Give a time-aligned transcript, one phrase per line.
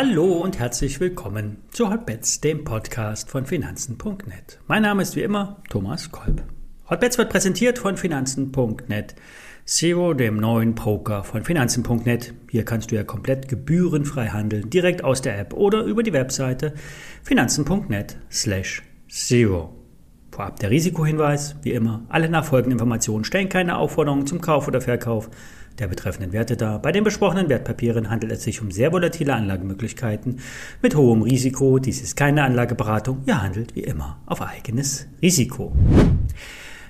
[0.00, 4.60] Hallo und herzlich willkommen zu Hotbets, dem Podcast von Finanzen.net.
[4.68, 6.44] Mein Name ist wie immer Thomas Kolb.
[6.88, 9.16] Hotbets wird präsentiert von Finanzen.net.
[9.64, 12.32] Zero, dem neuen Poker von Finanzen.net.
[12.48, 16.74] Hier kannst du ja komplett gebührenfrei handeln, direkt aus der App oder über die Webseite
[17.24, 19.74] finanzen.net slash zero.
[20.30, 25.28] Vorab der Risikohinweis, wie immer, alle nachfolgenden Informationen stellen keine Aufforderungen zum Kauf oder Verkauf
[25.78, 26.80] der betreffenden Werte dar.
[26.80, 30.40] Bei den besprochenen Wertpapieren handelt es sich um sehr volatile Anlagemöglichkeiten
[30.82, 31.78] mit hohem Risiko.
[31.78, 33.22] Dies ist keine Anlageberatung.
[33.26, 35.72] Ihr handelt wie immer auf eigenes Risiko.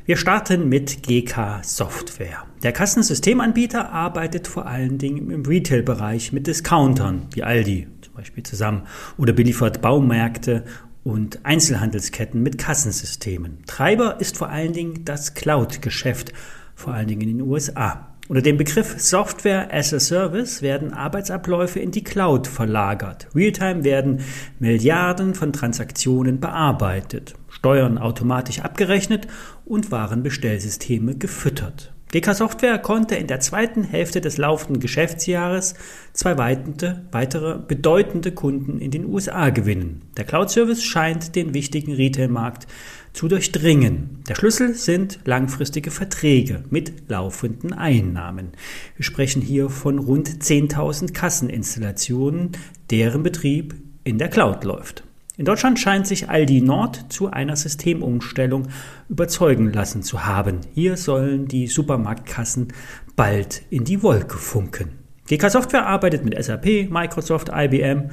[0.09, 2.45] Wir starten mit GK Software.
[2.63, 8.85] Der Kassensystemanbieter arbeitet vor allen Dingen im Retail-Bereich mit Discountern wie Aldi zum Beispiel zusammen
[9.19, 10.65] oder beliefert Baumärkte
[11.05, 13.65] und Einzelhandelsketten mit Kassensystemen.
[13.67, 16.33] Treiber ist vor allen Dingen das Cloud-Geschäft,
[16.75, 18.09] vor allen Dingen in den USA.
[18.29, 23.27] Unter dem Begriff Software as a Service werden Arbeitsabläufe in die Cloud verlagert.
[23.35, 24.21] Realtime werden
[24.59, 29.29] Milliarden von Transaktionen bearbeitet, Steuern automatisch abgerechnet
[29.65, 31.95] und Warenbestellsysteme gefüttert.
[32.11, 35.75] GK Software konnte in der zweiten Hälfte des laufenden Geschäftsjahres
[36.15, 40.01] zwei weitere bedeutende Kunden in den USA gewinnen.
[40.17, 42.67] Der Cloud-Service scheint den wichtigen Retail-Markt
[43.13, 44.23] zu durchdringen.
[44.27, 48.53] Der Schlüssel sind langfristige Verträge mit laufenden Einnahmen.
[48.97, 52.53] Wir sprechen hier von rund 10.000 Kasseninstallationen,
[52.91, 55.05] deren Betrieb in der Cloud läuft.
[55.39, 58.67] In Deutschland scheint sich Aldi Nord zu einer Systemumstellung
[59.09, 60.63] überzeugen lassen zu haben.
[60.75, 62.73] Hier sollen die Supermarktkassen
[63.15, 64.99] bald in die Wolke funken.
[65.29, 68.11] GK Software arbeitet mit SAP, Microsoft, IBM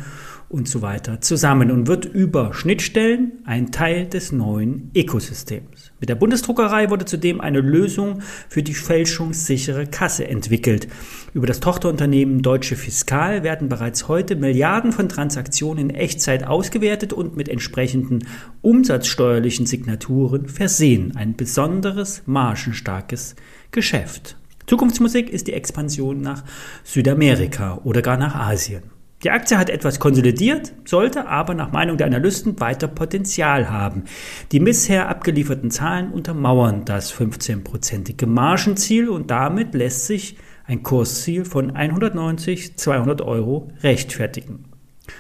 [0.50, 5.92] und so weiter zusammen und wird über Schnittstellen ein Teil des neuen Ökosystems.
[6.00, 10.88] Mit der Bundesdruckerei wurde zudem eine Lösung für die fälschungssichere Kasse entwickelt.
[11.34, 17.36] Über das Tochterunternehmen Deutsche Fiskal werden bereits heute Milliarden von Transaktionen in Echtzeit ausgewertet und
[17.36, 18.28] mit entsprechenden
[18.62, 21.16] umsatzsteuerlichen Signaturen versehen.
[21.16, 23.36] Ein besonderes margenstarkes
[23.72, 24.38] Geschäft.
[24.68, 26.44] Zukunftsmusik ist die Expansion nach
[26.84, 28.95] Südamerika oder gar nach Asien.
[29.24, 34.04] Die Aktie hat etwas konsolidiert, sollte aber nach Meinung der Analysten weiter Potenzial haben.
[34.52, 41.72] Die bisher abgelieferten Zahlen untermauern das 15-prozentige Margenziel und damit lässt sich ein Kursziel von
[41.72, 44.75] 190, 200 Euro rechtfertigen.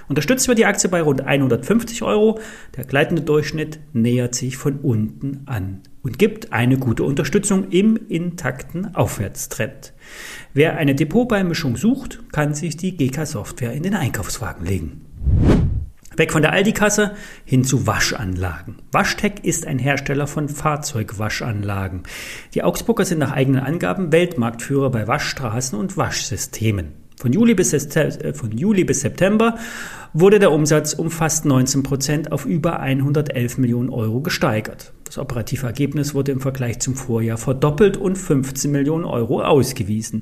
[0.07, 2.39] Unterstützt wird die Aktie bei rund 150 Euro.
[2.75, 8.95] Der gleitende Durchschnitt nähert sich von unten an und gibt eine gute Unterstützung im intakten
[8.95, 9.93] Aufwärtstrend.
[10.53, 15.01] Wer eine Depotbeimischung sucht, kann sich die GK Software in den Einkaufswagen legen.
[16.17, 18.77] Weg von der Aldi-Kasse hin zu Waschanlagen.
[18.91, 22.03] Waschtech ist ein Hersteller von Fahrzeugwaschanlagen.
[22.53, 27.04] Die Augsburger sind nach eigenen Angaben Weltmarktführer bei Waschstraßen und Waschsystemen.
[27.17, 29.57] Von Juli bis, äh, von Juli bis September
[30.13, 34.93] wurde der Umsatz um fast 19 Prozent auf über 111 Millionen Euro gesteigert.
[35.03, 40.21] Das operative Ergebnis wurde im Vergleich zum Vorjahr verdoppelt und 15 Millionen Euro ausgewiesen.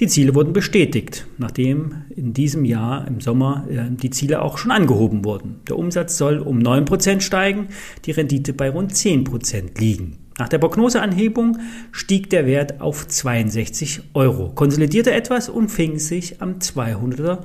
[0.00, 4.70] Die Ziele wurden bestätigt, nachdem in diesem Jahr im Sommer äh, die Ziele auch schon
[4.70, 5.60] angehoben wurden.
[5.68, 7.68] Der Umsatz soll um 9 Prozent steigen,
[8.04, 10.21] die Rendite bei rund 10 Prozent liegen.
[10.38, 11.58] Nach der Prognoseanhebung
[11.90, 17.40] stieg der Wert auf 62 Euro, konsolidierte etwas und fing sich am 200er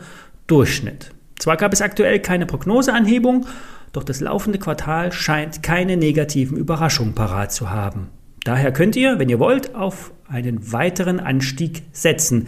[0.48, 1.12] Durchschnitt.
[1.38, 3.46] Zwar gab es aktuell keine Prognoseanhebung,
[3.94, 8.10] doch das laufende Quartal scheint keine negativen Überraschungen parat zu haben.
[8.44, 12.48] Daher könnt ihr, wenn ihr wollt, auf einen weiteren Anstieg setzen.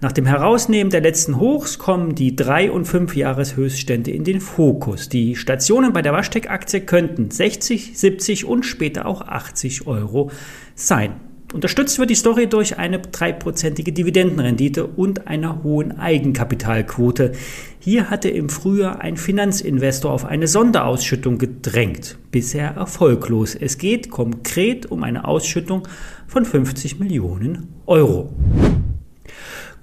[0.00, 5.08] Nach dem Herausnehmen der letzten Hochs kommen die 3- und 5-Jahreshöchststände in den Fokus.
[5.08, 10.30] Die Stationen bei der Washtec-Aktie könnten 60, 70 und später auch 80 Euro
[10.74, 11.12] sein.
[11.54, 17.30] Unterstützt wird die Story durch eine dreiprozentige Dividendenrendite und einer hohen Eigenkapitalquote.
[17.78, 22.18] Hier hatte im Frühjahr ein Finanzinvestor auf eine Sonderausschüttung gedrängt.
[22.32, 23.54] Bisher erfolglos.
[23.54, 25.86] Es geht konkret um eine Ausschüttung
[26.26, 28.34] von 50 Millionen Euro.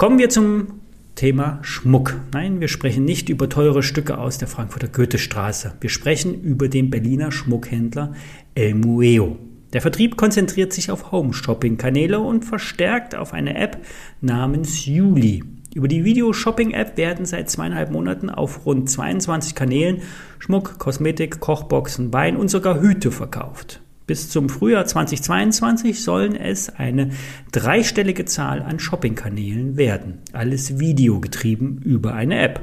[0.01, 0.81] Kommen wir zum
[1.13, 2.15] Thema Schmuck.
[2.33, 5.75] Nein, wir sprechen nicht über teure Stücke aus der Frankfurter Goethestraße.
[5.79, 8.15] Wir sprechen über den Berliner Schmuckhändler
[8.55, 9.37] El Mueo.
[9.73, 13.77] Der Vertrieb konzentriert sich auf Home-Shopping-Kanäle und verstärkt auf eine App
[14.21, 15.43] namens Juli.
[15.75, 20.01] Über die Video-Shopping-App werden seit zweieinhalb Monaten auf rund 22 Kanälen
[20.39, 23.81] Schmuck, Kosmetik, Kochboxen, Wein und sogar Hüte verkauft.
[24.11, 27.11] Bis zum Frühjahr 2022 sollen es eine
[27.53, 30.17] dreistellige Zahl an Shoppingkanälen werden.
[30.33, 32.59] Alles videogetrieben über eine App.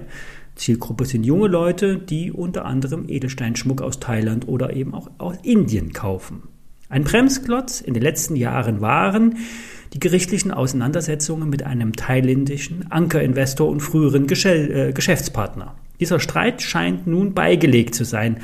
[0.57, 5.95] Zielgruppe sind junge Leute, die unter anderem Edelsteinschmuck aus Thailand oder eben auch aus Indien
[5.95, 6.43] kaufen.
[6.91, 9.37] Ein Bremsklotz in den letzten Jahren waren
[9.95, 15.77] die gerichtlichen Auseinandersetzungen mit einem thailändischen Ankerinvestor und früheren äh, Geschäftspartner.
[15.99, 18.37] Dieser Streit scheint nun beigelegt zu sein.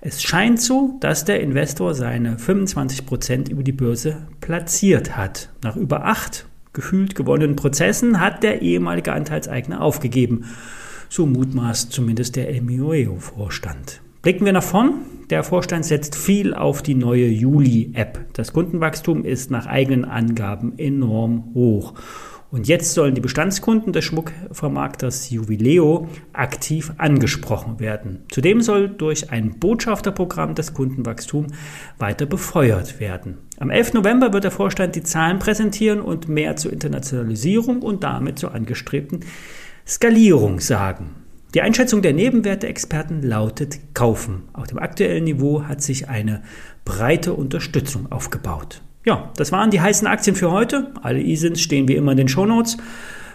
[0.00, 5.50] Es scheint so, dass der Investor seine 25 Prozent über die Börse platziert hat.
[5.62, 10.44] Nach über acht gefühlt gewonnenen Prozessen hat der ehemalige Anteilseigner aufgegeben.
[11.08, 14.00] So mutmaßt zumindest der Emioeo-Vorstand.
[14.22, 14.94] Blicken wir nach vorn.
[15.30, 18.26] Der Vorstand setzt viel auf die neue Juli-App.
[18.34, 21.94] Das Kundenwachstum ist nach eigenen Angaben enorm hoch.
[22.50, 28.24] Und jetzt sollen die Bestandskunden des Schmuckvermarkters Jubileo aktiv angesprochen werden.
[28.30, 31.48] Zudem soll durch ein Botschafterprogramm das Kundenwachstum
[31.98, 33.38] weiter befeuert werden.
[33.58, 33.94] Am 11.
[33.94, 39.20] November wird der Vorstand die Zahlen präsentieren und mehr zur Internationalisierung und damit zur angestrebten
[39.86, 41.16] Skalierung sagen.
[41.54, 44.42] Die Einschätzung der Nebenwerteexperten lautet kaufen.
[44.52, 46.42] Auf dem aktuellen Niveau hat sich eine
[46.84, 48.82] breite Unterstützung aufgebaut.
[49.06, 50.92] Ja, das waren die heißen Aktien für heute.
[51.00, 52.76] Alle ISINs stehen wie immer in den Shownotes.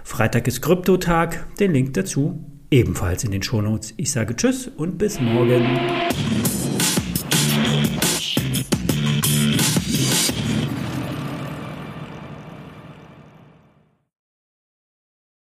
[0.03, 1.45] Freitag ist Kryptotag.
[1.59, 3.93] Den Link dazu ebenfalls in den Shownotes.
[3.95, 5.65] Ich sage Tschüss und bis morgen.